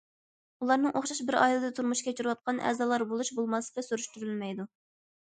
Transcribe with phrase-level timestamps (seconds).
[0.63, 4.71] ئۇلارنىڭ ئوخشاش بىر ئائىلىدە تۇرمۇش كەچۈرۈۋاتقان ئەزالار بولۇش- بولماسلىقى سۈرۈشتۈرۈلمەيدۇ.